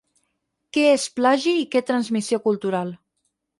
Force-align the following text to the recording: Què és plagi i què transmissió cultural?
Què 0.77 0.85
és 0.93 1.05
plagi 1.19 1.53
i 1.65 1.69
què 1.77 1.83
transmissió 1.91 2.43
cultural? 2.49 2.93